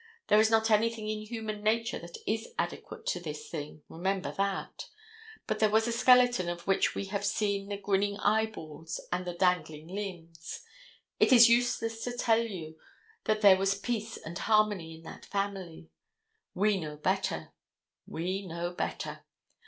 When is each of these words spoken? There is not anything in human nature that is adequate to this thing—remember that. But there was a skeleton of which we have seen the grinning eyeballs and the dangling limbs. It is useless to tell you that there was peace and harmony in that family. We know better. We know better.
There 0.29 0.39
is 0.39 0.49
not 0.49 0.71
anything 0.71 1.07
in 1.09 1.19
human 1.21 1.61
nature 1.61 1.99
that 1.99 2.17
is 2.25 2.47
adequate 2.57 3.05
to 3.05 3.19
this 3.19 3.51
thing—remember 3.51 4.31
that. 4.31 4.89
But 5.45 5.59
there 5.59 5.69
was 5.69 5.87
a 5.87 5.91
skeleton 5.91 6.49
of 6.49 6.65
which 6.65 6.95
we 6.95 7.05
have 7.05 7.23
seen 7.23 7.69
the 7.69 7.77
grinning 7.77 8.17
eyeballs 8.17 8.99
and 9.11 9.25
the 9.27 9.35
dangling 9.35 9.87
limbs. 9.89 10.61
It 11.19 11.31
is 11.31 11.49
useless 11.49 12.03
to 12.05 12.17
tell 12.17 12.41
you 12.43 12.79
that 13.25 13.41
there 13.41 13.57
was 13.57 13.75
peace 13.75 14.17
and 14.17 14.39
harmony 14.39 14.95
in 14.95 15.03
that 15.03 15.27
family. 15.27 15.91
We 16.55 16.79
know 16.79 16.97
better. 16.97 17.51
We 18.07 18.43
know 18.47 18.71
better. 18.71 19.23